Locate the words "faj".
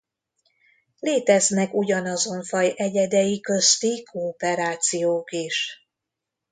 2.43-2.73